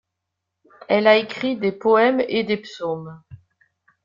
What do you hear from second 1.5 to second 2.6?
des poèmes et des